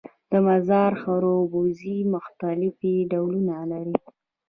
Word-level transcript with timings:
د 0.29 0.31
مزار 0.47 0.91
خربوزې 1.03 1.97
مختلف 2.13 2.77
ډولونه 3.11 3.55
لري 3.71 3.97